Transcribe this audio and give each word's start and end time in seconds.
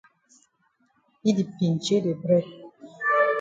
Yi 1.23 1.31
di 1.37 1.43
pinchay 1.55 1.99
de 2.05 2.13
bread. 2.21 2.47